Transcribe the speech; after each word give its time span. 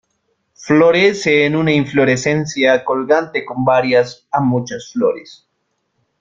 Florece 0.55 1.45
en 1.45 1.55
una 1.55 1.71
inflorescencia 1.73 2.83
colgante 2.83 3.45
con 3.45 3.63
varias 3.63 4.27
a 4.31 4.39
muchas 4.41 4.89
flores. 4.93 5.47